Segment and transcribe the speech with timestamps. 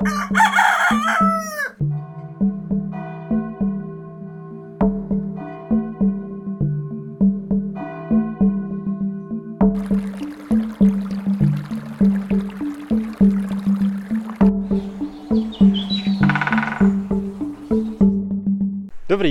[0.00, 0.08] Dobrý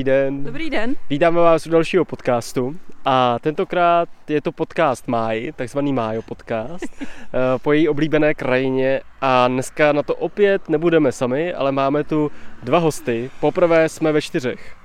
[0.03, 0.43] den.
[0.43, 0.95] Dobrý den.
[1.09, 2.75] Vítáme vás u dalšího podcastu
[3.05, 9.47] a tentokrát je to podcast Máj, takzvaný Májo podcast, eh, po její oblíbené krajině a
[9.47, 12.31] dneska na to opět nebudeme sami, ale máme tu
[12.63, 13.31] dva hosty.
[13.39, 14.75] Poprvé jsme ve čtyřech.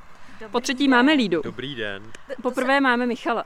[0.51, 1.43] Po třetí máme Lídu.
[1.43, 2.03] Dobrý den.
[2.43, 3.45] Poprvé máme Michala.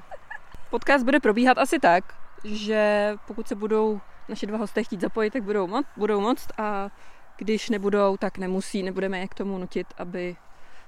[0.70, 2.14] Podcast bude probíhat asi tak,
[2.44, 6.88] že pokud se budou naše dva hosté chtít zapojit, tak budou, mo- budou moct a
[7.36, 10.36] když nebudou, tak nemusí, nebudeme je k tomu nutit, aby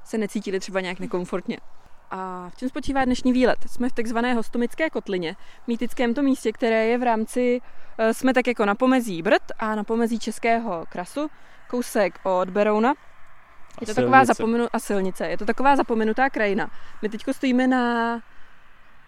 [0.05, 1.59] se necítili třeba nějak nekomfortně.
[2.11, 3.59] A v čem spočívá dnešní výlet?
[3.67, 7.61] Jsme v takzvané hostomické kotlině, mýtickém to místě, které je v rámci,
[7.99, 11.31] eh, jsme tak jako na pomezí Brd a na pomezí Českého krasu,
[11.69, 12.95] kousek od Berouna.
[13.81, 14.67] Je to A taková zapomenu...
[14.73, 15.27] a silnice.
[15.27, 16.71] Je to taková zapomenutá krajina.
[17.03, 18.21] My teď stojíme na,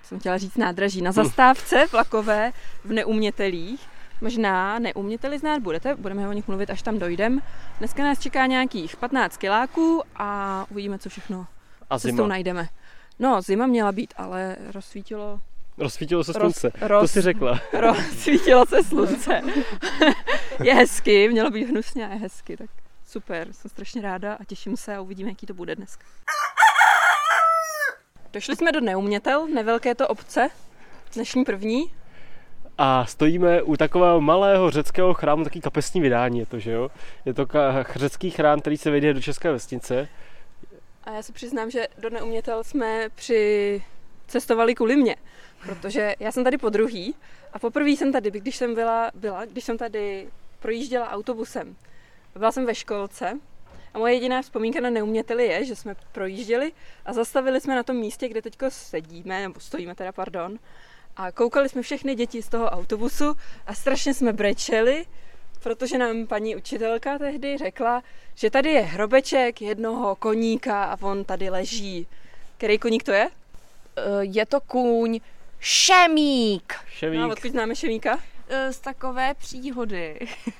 [0.02, 2.52] jsem chtěla říct nádraží, na zastávce vlakové
[2.84, 3.88] v Neumětelích.
[4.20, 7.42] Možná neuměteli znát budete, budeme o nich mluvit, až tam dojdem.
[7.78, 11.46] Dneska nás čeká nějakých 15 kiláků a uvidíme, co všechno
[11.90, 12.28] A cestou zima.
[12.28, 12.68] najdeme.
[13.18, 15.40] No, zima měla být, ale rozsvítilo,
[15.78, 16.70] Rozsvítilo se Roz- slunce.
[16.70, 17.60] To roz- si řekla.
[17.72, 19.40] rozsvítilo se slunce.
[20.62, 22.70] je hezky, mělo být hnusně a je hezky, tak
[23.08, 26.04] super, jsem strašně ráda a těším se a uvidíme, jaký to bude dneska.
[28.32, 30.50] Došli jsme do Neumětel, nevelké to obce,
[31.14, 31.92] dnešní první.
[32.78, 36.90] A stojíme u takového malého řeckého chrámu, taký kapesní vydání je to, že jo?
[37.24, 37.46] Je to
[37.94, 40.08] řecký chrám, který se vejde do České vesnice.
[41.04, 43.82] A já se přiznám, že do Neumětel jsme při
[44.26, 45.16] cestovali kvůli mě,
[45.62, 47.14] protože já jsem tady po druhý
[47.52, 51.76] a poprvé jsem tady, když jsem byla, byla, když jsem tady projížděla autobusem.
[52.34, 53.38] Byla jsem ve školce
[53.94, 56.72] a moje jediná vzpomínka na Neuměteli je, že jsme projížděli
[57.06, 60.58] a zastavili jsme na tom místě, kde teďko sedíme, nebo stojíme teda, pardon,
[61.16, 63.36] a koukali jsme všechny děti z toho autobusu
[63.66, 65.06] a strašně jsme brečeli,
[65.62, 68.02] protože nám paní učitelka tehdy řekla,
[68.34, 72.06] že tady je hrobeček jednoho koníka a on tady leží.
[72.56, 73.28] Který koník to je?
[73.96, 75.20] Eh, je to kůň
[75.60, 78.18] Šemík Šemík, No, odkud známe Šemíka?
[78.48, 80.18] Eh, z takové příhody.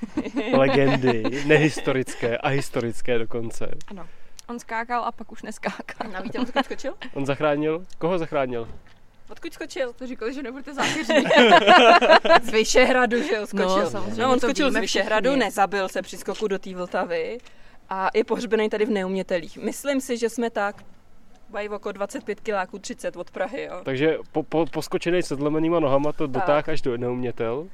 [0.57, 3.71] legendy, nehistorické a historické dokonce.
[3.87, 4.07] Ano.
[4.49, 6.17] On skákal a pak už neskákal.
[6.17, 6.95] A víte, odkud skočil?
[7.15, 7.87] On zachránil?
[7.99, 8.69] Koho zachránil?
[9.33, 9.93] Odkud skočil?
[9.93, 11.25] To říkali, že nebudete zákeřní.
[12.43, 13.83] Z Vyšehradu, že jo, skočil.
[13.83, 15.45] No, samozřejmě, no on skočil z Vyšehradu, všichni.
[15.45, 17.39] nezabil se při skoku do té Vltavy
[17.89, 19.59] a je pohřbený tady v Neumětelích.
[19.59, 20.77] Myslím si, že jsme tak
[21.51, 23.81] mají okolo 25 kiláků 30 od Prahy, jo.
[23.85, 27.69] Takže po, po, poskočený se zlomenýma nohama to dotáh až do neumětel.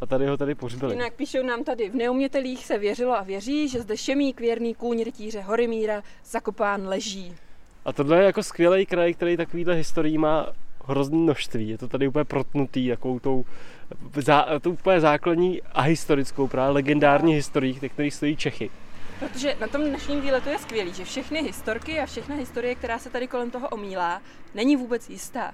[0.00, 0.94] A tady ho tady pohřbili.
[0.94, 5.04] Jinak píšou nám tady, v Neumětelích se věřilo a věří, že zde Šemík, věrný kůň
[5.04, 7.36] rytíře Horymíra, zakopán leží.
[7.84, 10.52] A tohle je jako skvělý kraj, který takovýhle historií má
[10.88, 11.68] hrozný množství.
[11.68, 13.44] Je to tady úplně protnutý takovou tou,
[14.16, 18.70] zá, tou úplně základní a historickou, právě legendární historií, te- který stojí Čechy.
[19.18, 23.10] Protože na tom dnešním výletu je skvělý, že všechny historky a všechna historie, která se
[23.10, 24.22] tady kolem toho omílá,
[24.54, 25.52] není vůbec jistá.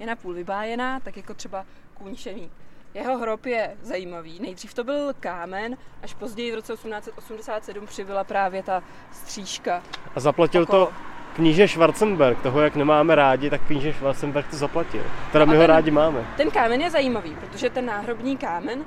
[0.00, 2.50] Je napůl vybájená, tak jako třeba kůň Šemík.
[2.94, 4.40] Jeho hrob je zajímavý.
[4.40, 8.82] Nejdřív to byl kámen, až později v roce 1887 přibyla právě ta
[9.12, 9.82] střížka.
[10.14, 10.86] A zaplatil Okolo.
[10.86, 10.92] to
[11.34, 12.40] kníže Schwarzenberg.
[12.42, 15.02] Toho, jak nemáme rádi, tak kníže Schwarzenberg to zaplatil.
[15.32, 16.24] Teda my a ho ten- rádi máme.
[16.36, 18.84] Ten kámen je zajímavý, protože ten náhrobní kámen uh,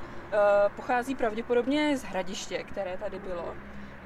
[0.76, 3.46] pochází pravděpodobně z hradiště, které tady bylo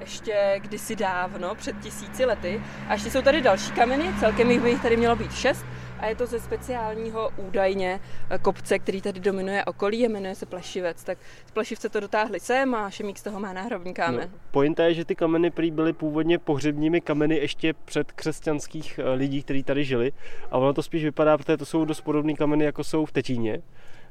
[0.00, 2.62] ještě kdysi dávno, před tisíci lety.
[2.88, 5.66] A ještě jsou tady další kameny, celkem jich by jich tady mělo být šest.
[6.00, 8.00] A je to ze speciálního údajně
[8.30, 11.04] eh, kopce, který tady dominuje okolí jmenuje se Plešivec.
[11.04, 14.30] Tak z Plešivce to dotáhli sem a Šemík z toho má náhrobní kámen.
[14.32, 19.10] No, pointa je, že ty kameny prý byly původně pohřebními kameny ještě před křesťanských eh,
[19.10, 20.12] lidí, kteří tady žili.
[20.50, 23.62] A ono to spíš vypadá, protože to jsou dost podobné kameny, jako jsou v Tetíně.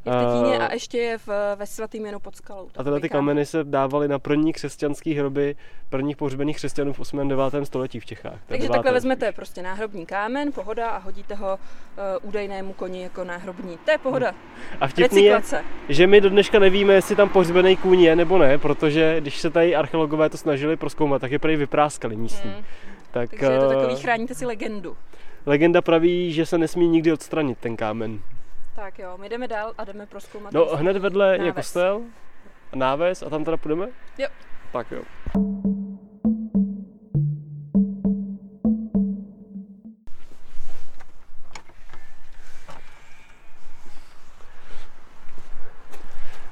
[0.05, 2.69] Je v Tetíně A- a ještě je v, ve svatým jménu pod skalou.
[2.77, 5.55] A tyhle ty kameny se dávaly na první křesťanský hroby
[5.89, 7.27] prvních pohřbených křesťanů v 8.
[7.27, 7.43] 9.
[7.63, 8.39] století v Čechách.
[8.47, 11.59] Takže devátém takhle vezmete prostě náhrobní kámen, pohoda a hodíte ho
[12.21, 13.77] uh, údajnému koni jako náhrobní.
[13.85, 14.31] To je pohoda.
[14.79, 15.41] A vtipný je,
[15.89, 19.49] že my do dneška nevíme, jestli tam pohřbený kůň je nebo ne, protože když se
[19.49, 22.49] tady archeologové to snažili proskoumat, tak je prý vypráskali místní.
[22.49, 22.63] Mm.
[23.11, 24.97] Tak, Takže je to eh, takový, chráníte si legendu.
[25.45, 28.19] legenda praví, že se nesmí nikdy odstranit ten kámen.
[28.79, 30.53] Tak jo, my jdeme dál a jdeme proskoumat.
[30.53, 31.55] No hned vedle je Náves.
[31.55, 32.01] kostel,
[32.75, 33.87] náves a tam teda půjdeme?
[34.17, 34.27] Jo.
[34.71, 35.01] Tak jo.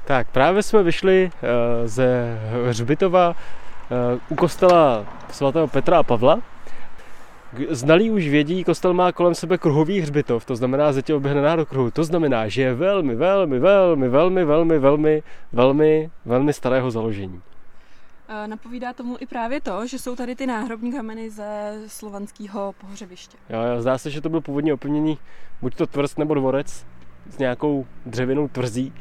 [0.05, 2.37] Tak právě jsme vyšli eh, ze
[2.69, 6.41] hřbitova eh, u kostela svatého Petra a Pavla.
[7.69, 11.65] Znalí už vědí, kostel má kolem sebe kruhový hřbitov, to znamená zeď je oběhnaná do
[11.65, 11.91] kruhu.
[11.91, 17.41] To znamená, že je velmi, velmi, velmi, velmi, velmi, velmi, velmi, velmi starého založení.
[18.45, 23.37] Napovídá tomu i právě to, že jsou tady ty náhrobní kameny ze slovanského pohřebiště.
[23.49, 25.17] Jo, jo, zdá se, že to byl původně opevnění
[25.61, 26.85] buď to tvrz nebo dvorec
[27.29, 28.93] s nějakou dřevěnou tvrzí.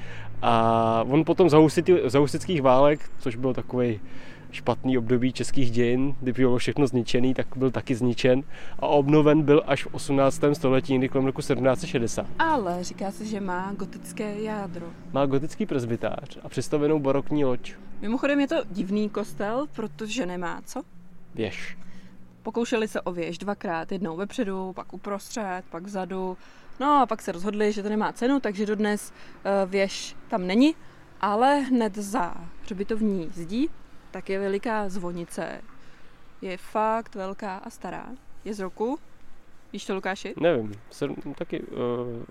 [0.43, 4.01] A on potom za, husity, za husických válek, což byl takový
[4.51, 8.43] špatný období českých dějin, kdy bylo všechno zničený, tak byl taky zničen
[8.79, 10.41] a obnoven byl až v 18.
[10.53, 12.27] století, někdy kolem roku 1760.
[12.39, 14.87] Ale říká se, že má gotické jádro.
[15.13, 17.73] Má gotický presbytář a přistavenou barokní loď.
[18.01, 20.83] Mimochodem je to divný kostel, protože nemá co.
[21.35, 21.79] Věž.
[22.43, 26.37] Pokoušeli se o věž dvakrát, jednou vepředu, pak uprostřed, pak vzadu.
[26.81, 30.75] No a pak se rozhodli, že to nemá cenu, takže dodnes eh, věž tam není,
[31.21, 33.69] ale hned za hřbitovní zdí
[34.17, 35.61] tak je veliká zvonice.
[36.43, 38.07] Je fakt velká a stará.
[38.45, 38.99] Je z roku,
[39.73, 40.35] víš to Lukáši?
[40.41, 41.61] Nevím, sedm, taky...
[41.61, 41.77] Uh,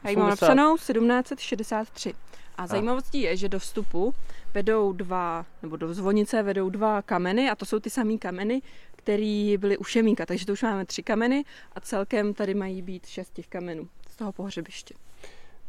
[0.03, 2.13] Já ji mám napsanou 1763.
[2.57, 4.13] A zajímavostí je, že do vstupu
[4.53, 8.61] vedou dva, nebo do zvonice vedou dva kameny a to jsou ty samé kameny,
[8.95, 10.25] které byly u Šemíka.
[10.25, 11.45] Takže to už máme tři kameny
[11.75, 14.93] a celkem tady mají být šest těch kamenů z toho pohřebiště.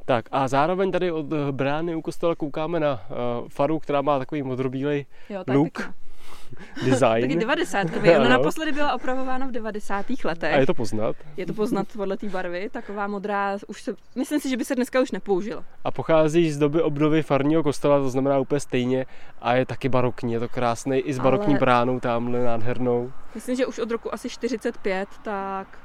[0.04, 4.18] Tak a zároveň tady od eh, brány u kostela koukáme na uh, faru, která má
[4.18, 5.06] takový modrobílej
[5.48, 5.72] Luk.
[5.72, 6.05] pěkná.
[6.84, 7.22] design.
[7.22, 7.86] Taky 90.
[8.16, 10.06] Ona naposledy byla opravována v 90.
[10.24, 10.54] letech.
[10.54, 11.16] A je to poznat.
[11.36, 14.74] je to poznat podle té barvy, taková modrá, už se, myslím si, že by se
[14.74, 15.64] dneska už nepoužila.
[15.84, 19.06] A pochází z doby obnovy farního kostela, to znamená úplně stejně.
[19.40, 23.12] A je taky barokní, je to krásný i s barokní Ale- bránou tamhle nádhernou.
[23.34, 25.78] Myslím, že už od roku asi 45, tak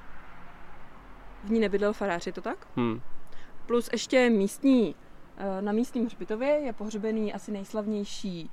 [1.43, 2.67] v ní nebydlel farář, je to tak?
[2.77, 3.01] Hm.
[3.65, 4.95] Plus ještě místní,
[5.37, 8.49] eh, na místním hřbitově je pohřbený asi nejslavnější,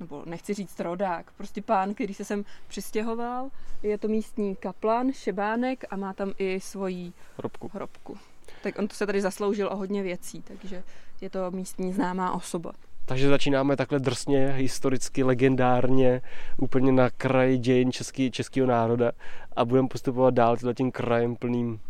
[0.00, 3.50] nebo nechci říct rodák, prostě pán, který se sem přistěhoval.
[3.82, 7.70] Je to místní kaplan, šebánek a má tam i svoji Robku.
[7.74, 8.18] hrobku.
[8.62, 10.82] Tak on to se tady zasloužil o hodně věcí, takže
[11.20, 12.72] je to místní známá osoba.
[13.04, 16.22] Takže začínáme takhle drsně, historicky, legendárně,
[16.56, 19.12] úplně na kraji dějin český, českého národa
[19.56, 21.80] a budeme postupovat dál tím krajem plným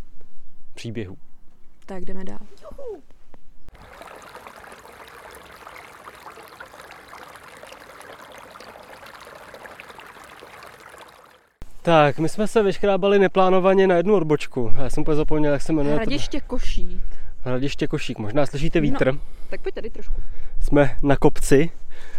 [0.75, 1.17] příběhů.
[1.87, 2.39] Tak jdeme dál.
[11.83, 14.73] Tak, my jsme se vyškrábali neplánovaně na jednu odbočku.
[14.77, 15.95] Já jsem úplně zapomněl, jak se jmenuje.
[15.95, 17.03] to- Hradiště Košík.
[17.45, 18.19] Hradiště Košík.
[18.19, 19.19] Možná slyšíte vítr.
[19.51, 20.15] Tak pojď tady trošku.
[20.61, 21.71] Jsme na kopci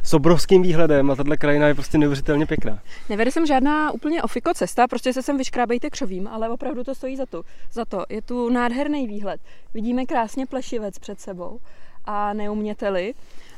[0.03, 2.79] s obrovským výhledem a tahle krajina je prostě neuvěřitelně pěkná.
[3.09, 7.15] Nevede sem žádná úplně ofiko cesta, prostě se sem vyškrábejte křovím, ale opravdu to stojí
[7.15, 7.43] za to.
[7.71, 8.05] Za to.
[8.09, 9.41] Je tu nádherný výhled.
[9.73, 11.59] Vidíme krásně plešivec před sebou
[12.05, 13.13] a neuměteli.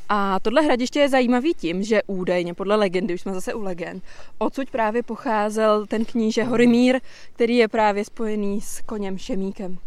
[0.10, 4.04] A tohle hradiště je zajímavý tím, že údajně, podle legendy, už jsme zase u legend,
[4.38, 7.00] odsud právě pocházel ten kníže Horimír,
[7.34, 9.78] který je právě spojený s koněm Šemíkem.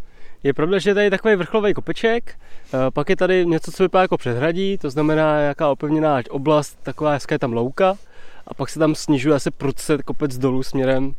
[0.43, 4.17] Je pravda, že je takový vrcholový kopeček, eh, pak je tady něco, co vypadá jako
[4.17, 7.99] předhradí, to znamená jaká opevněná oblast, taková hezká je tam louka
[8.47, 11.15] a pak se tam snižuje asi prudce kopec dolů směrem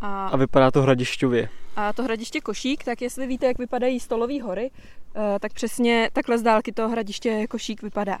[0.00, 1.48] A, a vypadá to hradišťově.
[1.76, 4.70] a to hradiště Košík, tak jestli víte, jak vypadají stolové hory,
[5.16, 8.18] eh, tak přesně takhle z dálky to hradiště Košík vypadá.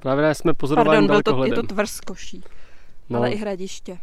[0.00, 2.48] Právě jsme pozorovali Pardon, byl to, je to tvrz Košík,
[3.10, 3.98] No, ale i hradiště.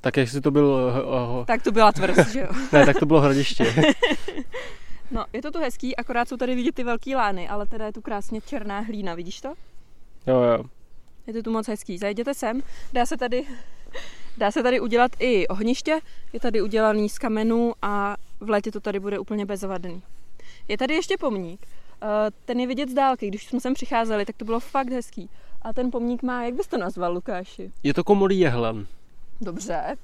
[0.00, 0.92] tak jestli to byl,
[1.38, 2.48] uh, Tak to byla tvrz, že jo?
[2.72, 3.74] ne, tak to bylo hradiště.
[5.10, 7.92] No, je to tu hezký, akorát jsou tady vidět ty velký lány, ale teda je
[7.92, 9.48] tu krásně černá hlína, vidíš to?
[10.26, 10.64] jo, jo.
[11.26, 11.98] Je to tu moc hezký.
[11.98, 13.44] Zajděte sem, dá se tady,
[14.38, 16.00] dá se tady udělat i ohniště,
[16.32, 20.02] je tady udělaný z kamenů a v létě to tady bude úplně bezvadný.
[20.68, 21.66] Je tady ještě pomník,
[22.02, 25.30] Eh, ten je vidět z dálky, když jsme sem přicházeli, tak to bylo fakt hezký.
[25.62, 27.72] A ten pomník má, jak bys to nazval, Lukáši?
[27.82, 28.86] Je to komolí jehlan.
[29.40, 29.96] Dobře.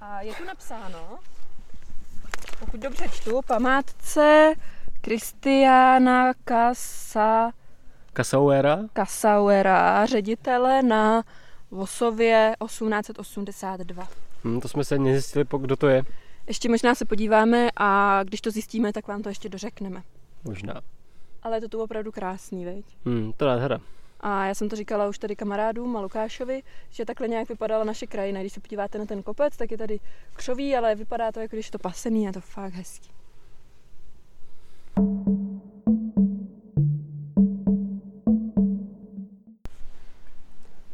[0.00, 1.18] A je tu napsáno,
[2.60, 4.54] pokud dobře čtu, památce
[5.00, 7.50] Kristiana Casa,
[8.16, 8.78] Casauera?
[8.96, 11.22] Casauera, ředitele na
[11.74, 14.08] Vosově 1882.
[14.44, 16.02] Hm, to jsme se nezjistili, kdo to je.
[16.46, 20.02] Ještě možná se podíváme a když to zjistíme, tak vám to ještě dořekneme.
[20.44, 20.80] Možná.
[21.42, 22.84] Ale je to tu opravdu krásný, veď?
[23.04, 23.80] Hm, to je nádhera.
[24.20, 28.06] A já jsem to říkala už tady kamarádům a Lukášovi, že takhle nějak vypadala naše
[28.06, 28.40] krajina.
[28.40, 30.00] Když se podíváte na ten kopec, tak je tady
[30.34, 33.10] křoví, ale vypadá to, jako když je to pasený a to fakt hezký.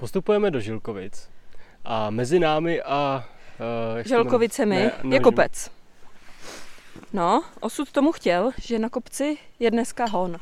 [0.01, 1.29] Postupujeme do Žilkovic
[1.85, 3.25] a mezi námi a...
[3.61, 5.71] Uh, Ne, ne, je kopec.
[7.13, 10.37] No, osud tomu chtěl, že na kopci je dneska hon.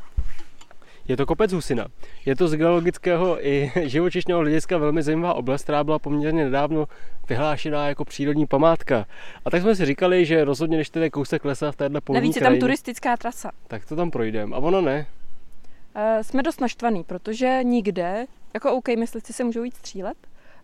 [1.08, 1.86] Je to kopec Husina.
[2.26, 6.86] Je to z geologického i živočišného hlediska velmi zajímavá oblast, která byla poměrně nedávno
[7.28, 9.06] vyhlášená jako přírodní památka.
[9.44, 12.36] A tak jsme si říkali, že rozhodně, když tedy kousek lesa v téhle polní Navíc
[12.36, 13.50] je tam turistická trasa.
[13.66, 14.56] tak to tam projdeme.
[14.56, 15.06] A ono ne.
[15.94, 20.16] Eh, Jsme dost naštvaný, protože nikde, jako OK, myslivci se můžou jít střílet,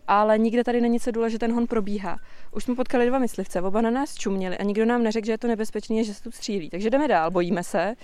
[0.07, 2.17] ale nikde tady není co důležité, ten hon probíhá.
[2.51, 5.37] Už jsme potkali dva myslivce, oba na nás čuměli a nikdo nám neřekl, že je
[5.37, 6.69] to nebezpečné že se tu střílí.
[6.69, 7.95] Takže jdeme dál, bojíme se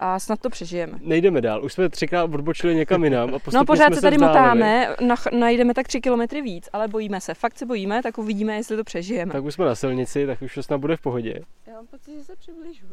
[0.00, 0.98] a snad to přežijeme.
[1.02, 1.64] Nejdeme dál.
[1.64, 4.38] Už jsme třikrát odbočili někam jinam a No pořád jsme se tady vzdálili.
[4.58, 7.34] motáme, nach- najdeme tak tři kilometry víc, ale bojíme se.
[7.34, 9.32] Fakt se bojíme, tak uvidíme, jestli to přežijeme.
[9.32, 11.40] Tak už jsme na silnici, tak už to snad bude v pohodě.
[11.66, 12.92] Já mám pocit, že se přibližují.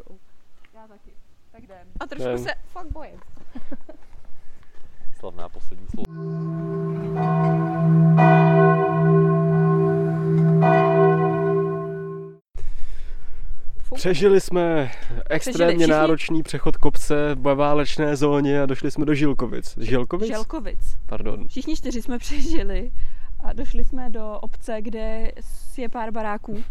[0.73, 1.11] Já taky.
[1.51, 1.77] Tak jdem.
[1.99, 2.37] A trošku Jdem.
[2.37, 3.19] se fakt bojím.
[5.27, 6.07] Slavná poslední slovo.
[13.93, 14.91] Přežili jsme
[15.29, 15.87] extrémně všichni?
[15.87, 19.77] náročný přechod kopce v válečné zóně a došli jsme do Žilkovic.
[19.77, 20.27] Žilkovic?
[20.27, 20.97] Želkovic.
[21.05, 21.47] Pardon.
[21.47, 22.91] Všichni čtyři jsme přežili
[23.39, 25.31] a došli jsme do obce, kde
[25.77, 26.63] je pár baráků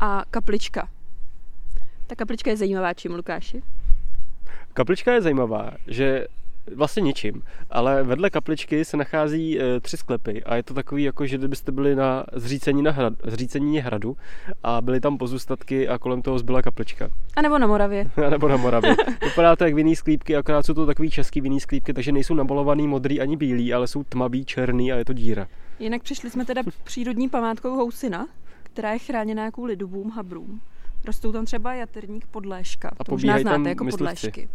[0.00, 0.88] a kaplička.
[2.06, 3.62] Ta kaplička je zajímavá, čím, Lukáši?
[4.72, 6.26] Kaplička je zajímavá, že
[6.74, 11.26] vlastně ničím, ale vedle kapličky se nachází e, tři sklepy a je to takový, jako
[11.26, 14.16] že kdybyste byli na zřícení na hrad, zřícenině hradu
[14.62, 17.08] a byly tam pozůstatky a kolem toho zbyla kaplička.
[17.36, 18.10] A nebo na Moravě.
[18.26, 18.96] A nebo na Moravě.
[19.24, 22.88] Vypadá to jak vinný sklípky, akorát jsou to takový český vinný sklípky, takže nejsou nabalovaný
[22.88, 25.48] modrý ani bílý, ale jsou tmavý, černý a je to díra.
[25.78, 28.26] Jinak přišli jsme teda přírodní památkou Housina,
[28.62, 30.60] která je chráněná kvůli dubům, habrům.
[31.04, 34.14] Rostou tam třeba jaterník podléška, A to možná pobíhají tam znáte jako myslivci.
[34.26, 34.48] podléšky.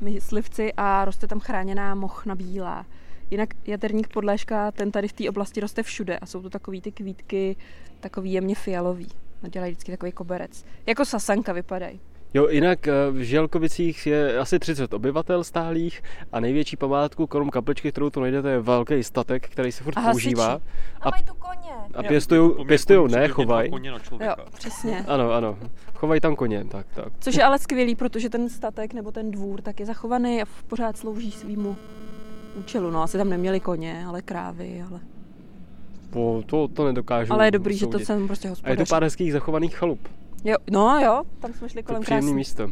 [0.00, 2.86] Myslivci a roste tam chráněná mochna bílá.
[3.30, 6.92] Jinak jaterník podléška, ten tady v té oblasti roste všude a jsou to takový ty
[6.92, 7.56] kvítky,
[8.00, 9.08] takový jemně fialový.
[9.42, 10.64] No, dělají vždycky takový koberec.
[10.86, 12.00] Jako sasanka vypadají.
[12.34, 17.92] Jo, jinak eh, v Želkovicích je asi 30 obyvatel stálých a největší památku krom kapličky,
[17.92, 20.12] kterou tu najdete, je velký statek, který se furt A hasiči.
[20.12, 20.60] používá.
[21.00, 21.70] A mají tu koně.
[21.94, 23.68] A pěstujou, pěstujou ne, chovaj.
[23.70, 24.36] Koně na Jo, člověka.
[24.54, 25.04] přesně.
[25.08, 25.58] Ano, ano.
[25.94, 27.12] Chovají tam koně, tak, tak.
[27.20, 30.96] Což je ale skvělý, protože ten statek nebo ten dvůr tak je zachovaný a pořád
[30.96, 31.76] slouží svýmu
[32.58, 32.90] účelu.
[32.90, 35.00] No, asi tam neměli koně, ale krávy, ale...
[36.10, 38.06] Po, to, to nedokážu Ale je dobrý, že to soudit.
[38.06, 40.08] sem prostě A je to pár hezkých zachovaných chalup.
[40.44, 42.34] Jo, no jo, tam jsme šli To kolem příjemné krásný.
[42.34, 42.70] místo.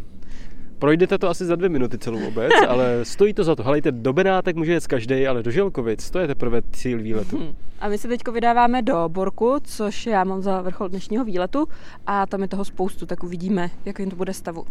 [0.79, 3.62] Projdete to asi za dvě minuty celou obec, ale stojí to za to.
[3.62, 7.38] Helejte, do Benátek může jet každý, ale do Želkovic, to je teprve cíl výletu.
[7.38, 7.55] Hm.
[7.81, 11.69] A my se teď vydáváme do Borku, což já mám za vrchol dnešního výletu
[12.07, 14.64] a tam je toho spoustu, tak uvidíme, jak jim to bude stavu.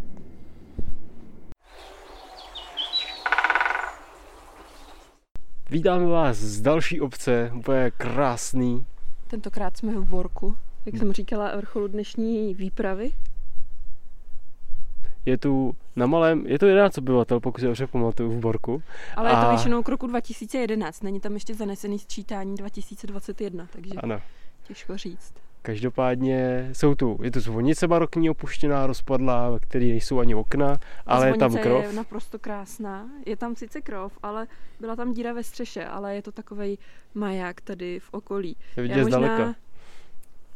[5.70, 8.86] Vítáme vás z další obce, úplně krásný.
[9.28, 13.12] Tentokrát jsme v Borku, jak jsem říkala, vrcholu dnešní výpravy.
[15.26, 18.84] Je tu na malém, je to 11 obyvatel, pokud si dobře pamatuju, v Borku.
[19.16, 23.94] Ale je to A- většinou k roku 2011, není tam ještě zanesený sčítání 2021, takže
[23.98, 24.22] Ano.
[24.64, 25.34] těžko říct.
[25.62, 31.28] Každopádně jsou tu, je tu zvonice barokní opuštěná, rozpadlá, ve které nejsou ani okna, ale
[31.28, 31.84] je tam krov.
[31.84, 33.10] je naprosto krásná.
[33.26, 34.48] Je tam sice krov, ale
[34.80, 36.80] byla tam díra ve střeše, ale je to takový
[37.14, 38.50] maják tady v okolí.
[38.78, 39.56] Je Já vidět zdaleka.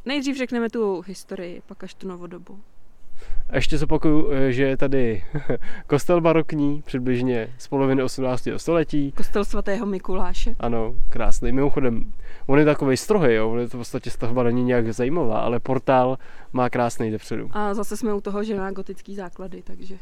[0.06, 2.60] Nejdřív řekneme tu historii, pak až tu novodobu.
[3.50, 5.24] A ještě zopakuju, eh, že je tady
[5.88, 8.48] kostel barokní, přibližně z poloviny 18.
[8.58, 9.12] století.
[9.12, 10.56] Kostel svatého Mikuláše.
[10.60, 11.52] Ano, krásný.
[11.52, 12.14] Mimochodem,
[12.48, 13.52] on je takový strohý, jo?
[13.52, 16.18] On je to v podstatě stavba není nějak zajímavá, ale portál
[16.54, 17.50] má krásný depředu.
[17.52, 19.98] A zase jsme u toho, že má gotický základy, takže...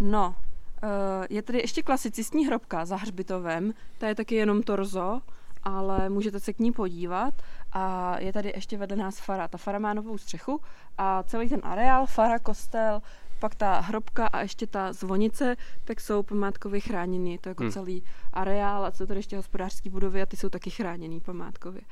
[0.00, 0.34] No,
[0.82, 5.20] eh, je tady ještě klasicistní hrobka za hřbitovem, ta je taky jenom torzo,
[5.66, 7.34] ale můžete se k ní podívat.
[7.72, 9.48] A je tady ještě vedle nás fara.
[9.48, 10.60] Ta fara má novou střechu
[10.98, 13.02] a celý ten areál, fara, kostel,
[13.38, 17.32] pak ta hrobka a ještě ta zvonice, tak jsou památkově chráněný.
[17.32, 17.66] Je to jako Hmm.
[17.66, 17.72] hmm.
[17.72, 21.82] celý areál a jsou tady ještě hospodářské budovy a ty jsou taky chráněný památkově.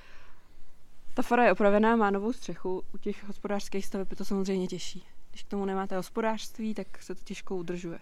[1.15, 2.83] Ta fara je opravená, má novou střechu.
[2.95, 5.07] U těch hospodářských staveb je to samozřejmě těžší.
[5.31, 7.99] Když k tomu nemáte hospodářství, tak se to těžko udržuje.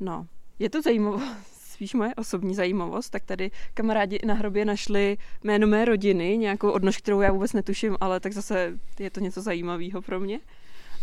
[0.00, 0.26] No,
[0.58, 5.84] je to zajímavost, spíš moje osobní zajímavost, tak tady kamarádi na hrobě našli jméno mé
[5.84, 10.20] rodiny, nějakou odnož, kterou já vůbec netuším, ale tak zase je to něco zajímavého pro
[10.20, 10.40] mě.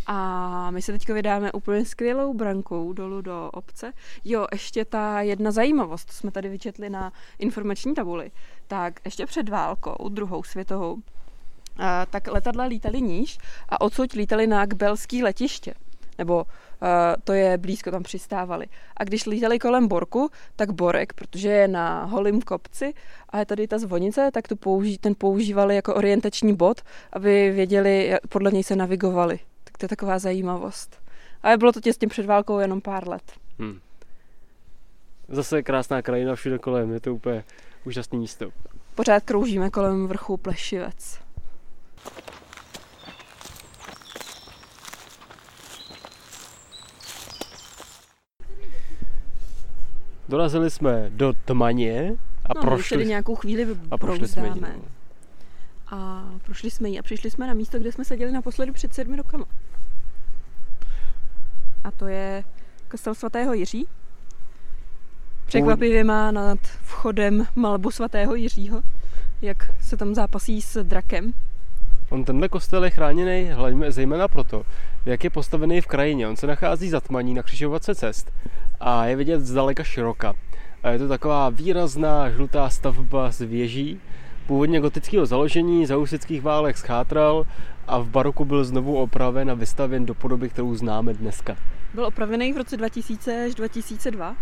[0.05, 3.93] A my se teď vydáme úplně skvělou brankou dolů do obce.
[4.25, 8.31] Jo, ještě ta jedna zajímavost, to jsme tady vyčetli na informační tabuli.
[8.67, 10.97] Tak ještě před válkou, druhou světovou,
[11.77, 13.37] a, tak letadla lítaly níž
[13.69, 15.73] a odsud lítali na Kbelský letiště.
[16.17, 16.45] Nebo
[17.23, 18.65] to je blízko, tam přistávali.
[18.97, 22.93] A když lítali kolem Borku, tak Borek, protože je na holém kopci
[23.29, 26.81] a je tady ta zvonice, tak tu použí, ten používali jako orientační bod,
[27.13, 29.39] aby věděli, podle něj se navigovali.
[29.63, 31.01] Tak to je taková zajímavost.
[31.43, 33.23] Ale bylo to těsně před válkou jenom pár let.
[33.59, 33.79] Hm.
[35.29, 37.43] Zase krásná krajina všude kolem, je to úplně
[37.85, 38.49] úžasné místo.
[38.95, 41.19] Pořád kroužíme kolem vrchu Plešivec.
[50.29, 52.15] Dorazili jsme do Tmaně
[52.45, 54.73] a no, prošli, tady nějakou chvíli a prošli jsme brouzdáme.
[54.77, 54.83] no.
[55.87, 59.15] A prošli jsme ji a přišli jsme na místo, kde jsme seděli naposledy před sedmi
[59.15, 59.45] rokama.
[61.83, 62.43] A to je
[62.91, 63.87] kostel svatého Jiří.
[65.45, 68.81] Překvapivě má nad vchodem malbu svatého Jiřího,
[69.41, 71.33] jak se tam zápasí s drakem.
[72.09, 73.51] On tenhle kostel je chráněný
[73.87, 74.65] zejména proto,
[75.05, 76.27] jak je postavený v krajině.
[76.27, 78.31] On se nachází za tmaní na křižovatce cest
[78.85, 80.33] a je vidět zdaleka široka.
[80.83, 84.01] A je to taková výrazná žlutá stavba z věží,
[84.47, 87.45] původně gotického založení, za husických válek schátral
[87.87, 91.57] a v baroku byl znovu opraven a vystavěn do podoby, kterou známe dneska.
[91.93, 94.35] Byl opravený v roce 2000 až 2002.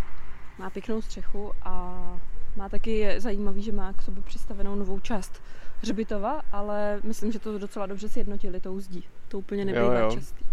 [0.60, 2.04] Má pěknou střechu a
[2.56, 5.42] má taky je zajímavý, že má k sobě přistavenou novou část
[5.82, 9.04] hřbitova, ale myslím, že to docela dobře sjednotili tou zdí.
[9.28, 10.12] To úplně nebývá Jo, jo.
[10.12, 10.44] častý.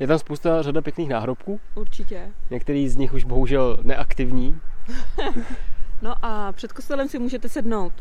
[0.00, 2.28] Je tam spousta řada pěkných náhrobků, Určitě.
[2.50, 4.58] některý z nich už bohužel neaktivní.
[6.02, 7.92] No a před kostelem si můžete sednout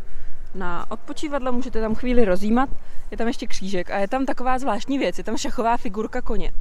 [0.56, 2.70] na odpočívadle, můžete tam chvíli rozjímat,
[3.12, 6.52] je tam ještě křížek a je tam taková zvláštní věc, je tam šachová figurka koně.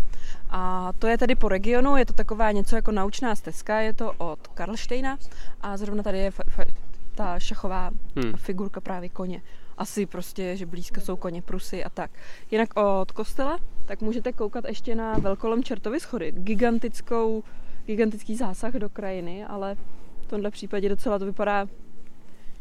[0.50, 4.12] A to je tady po regionu, je to taková něco jako naučná stezka, je to
[4.18, 5.18] od Karlštejna
[5.60, 6.74] a zrovna tady je fa- fa-
[7.14, 8.32] ta šachová Hmm.
[8.36, 9.42] figurka právě koně.
[9.78, 12.10] Asi prostě, že blízko jsou koně, prusy a tak.
[12.50, 16.32] Jinak od kostela, tak můžete koukat ještě na velkolom Čertovy schody.
[16.32, 17.42] Gigantickou,
[17.86, 19.76] gigantický zásah do krajiny, ale
[20.20, 21.66] v tomhle případě docela to vypadá,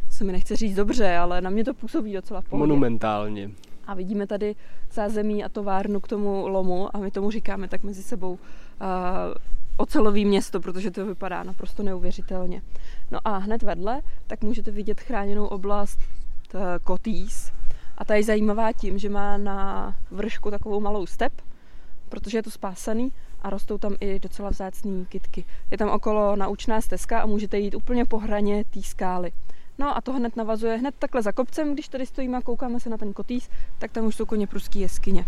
[0.09, 2.67] se mi nechce říct dobře, ale na mě to působí docela v pohodě.
[2.67, 3.51] Monumentálně.
[3.87, 4.55] A vidíme tady
[4.91, 8.37] zázemí a továrnu k tomu lomu a my tomu říkáme tak mezi sebou uh,
[9.77, 12.61] ocelový město, protože to vypadá naprosto neuvěřitelně.
[13.11, 15.99] No a hned vedle tak můžete vidět chráněnou oblast
[16.83, 17.51] Kotýs
[17.97, 21.33] a ta je zajímavá tím, že má na vršku takovou malou step,
[22.09, 25.45] protože je to spásaný a rostou tam i docela vzácný kytky.
[25.71, 29.31] Je tam okolo naučná stezka a můžete jít úplně po hraně té skály.
[29.77, 32.89] No a to hned navazuje hned takhle za kopcem, když tady stojíme a koukáme se
[32.89, 35.25] na ten kotýs, tak tam už jsou koně pruský jeskyně.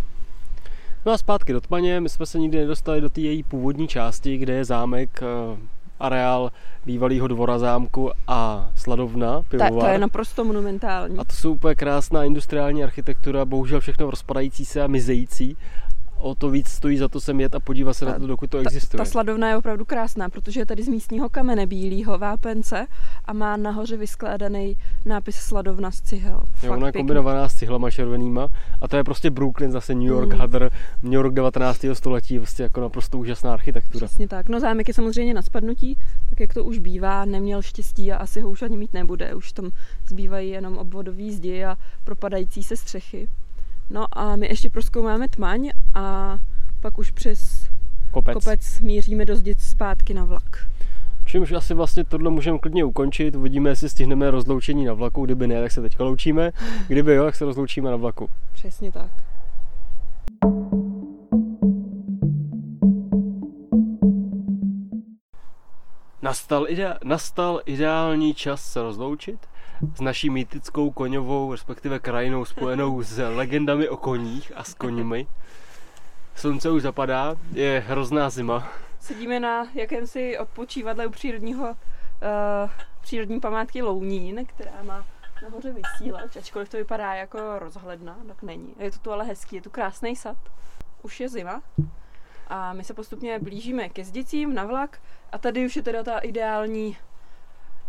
[1.05, 4.37] No a zpátky do Tmaně, my jsme se nikdy nedostali do té její původní části,
[4.37, 5.57] kde je zámek, eh,
[5.99, 6.51] areál
[6.85, 9.85] bývalého dvora zámku a sladovna, Ta, pivovar.
[9.85, 11.17] to je naprosto monumentální.
[11.17, 15.57] A to jsou úplně krásná industriální architektura, bohužel všechno rozpadající se a mizející.
[16.19, 18.49] O to víc stojí za to sem jet a podívat se na Ta- to, dokud
[18.49, 18.97] to Ta, existuje.
[18.97, 22.87] ta sladovna je opravdu krásná, protože je tady z místního kamene bílého vápence
[23.25, 26.41] a má nahoře vyskládaný nápis sladovna z cihel.
[26.63, 26.99] Jo, ona je pěkný.
[26.99, 28.47] kombinovaná s cihlama červenýma
[28.81, 30.39] a to je prostě Brooklyn, zase New York, Mm.
[30.39, 30.69] hadr,
[31.03, 31.95] New York 19.
[31.95, 34.07] století, prostě jako naprosto úžasná architektura.
[34.07, 34.49] Přesně tak.
[34.49, 35.97] No zámek je samozřejmě na spadnutí,
[36.29, 39.33] tak jak to už bývá, neměl štěstí a asi ho už ani mít nebude.
[39.35, 39.71] Už tam
[40.07, 43.27] zbývají jenom obvodový zdi a propadající se střechy.
[43.89, 46.37] No a my ještě proskoumáme tmaň a
[46.81, 47.69] pak už přes
[48.11, 48.33] Kopec.
[48.33, 50.69] kopec míříme do zdi zpátky na vlak.
[51.25, 53.35] Čímž asi vlastně tohle můžeme klidně ukončit.
[53.35, 55.25] Uvidíme, jestli stihneme rozloučení na vlaku.
[55.25, 56.51] Kdyby ne, tak se teď loučíme.
[56.87, 58.29] Kdyby jo, tak se rozloučíme na vlaku.
[58.53, 59.11] Přesně tak.
[66.21, 69.39] Nastal, idea- nastal ideální čas se rozloučit
[69.95, 75.27] s naší mýtickou koňovou, respektive krajinou spojenou s legendami o koních a s koňmi.
[76.35, 78.69] Slunce už zapadá, je hrozná zima.
[78.99, 82.69] Sedíme na jakémsi odpočívadle u přírodního, uh,
[83.01, 85.05] přírodní památky Lounín, která má
[85.43, 88.73] nahoře vysílač, ačkoliv to vypadá jako rozhledna, tak není.
[88.79, 90.37] Je to tu ale hezký, je tu krásný sad.
[91.03, 91.61] Už je zima
[92.47, 96.19] a my se postupně blížíme ke zdicím na vlak a tady už je teda ta
[96.19, 96.97] ideální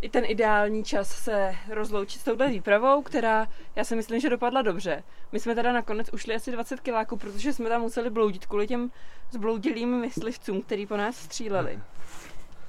[0.01, 4.63] i ten ideální čas se rozloučit s touhle výpravou, která já si myslím, že dopadla
[4.63, 5.03] dobře.
[5.33, 8.91] My jsme teda nakonec ušli asi 20 kiláků, protože jsme tam museli bloudit kvůli těm
[9.31, 11.79] zbloudilým myslivcům, který po nás stříleli.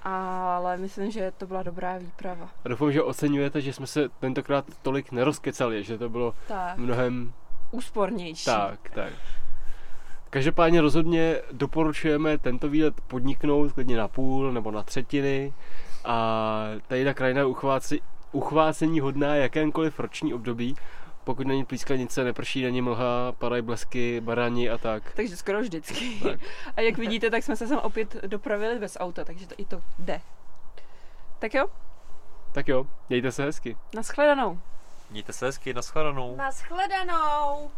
[0.03, 2.49] Ale myslím, že to byla dobrá výprava.
[2.65, 7.33] A doufám, že oceňujete, že jsme se tentokrát tolik nerozkecali, že to bylo Tak, mnohem
[7.71, 8.45] úspornější.
[8.45, 9.13] tak, tak.
[10.29, 15.53] Každopádně rozhodně doporučujeme tento výlet podniknout klidně na půl nebo na třetiny
[16.05, 20.75] a tady ta krajina je uchváci, uchvácení hodná jakémkoliv roční období,
[21.23, 25.11] pokud není plískanice, neprší, není mlha, padají blesky, barani a tak.
[25.15, 26.19] Takže skoro vždycky.
[26.23, 26.39] Tak.
[26.77, 29.81] A jak vidíte, tak jsme se sem opět dopravili bez auta, takže to, i to
[29.99, 30.21] jde.
[31.39, 31.67] Tak jo,
[32.51, 33.77] Tak jo, mějte se hezky.
[33.95, 34.59] nashledanou.
[35.09, 36.35] Mějte se hezky, nashledanou.
[36.35, 37.71] Naschledanou!